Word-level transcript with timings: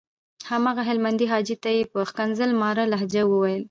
هماغه 0.49 0.81
هلمندي 0.89 1.25
حاجي 1.31 1.55
ته 1.63 1.69
یې 1.75 1.83
په 1.91 1.99
ښکنځل 2.09 2.49
ماره 2.61 2.83
لهجه 2.91 3.23
وويل. 3.27 3.59